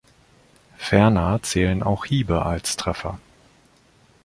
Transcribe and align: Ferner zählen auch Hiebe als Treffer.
Ferner 0.77 1.43
zählen 1.43 1.83
auch 1.83 2.05
Hiebe 2.05 2.43
als 2.43 2.75
Treffer. 2.75 3.19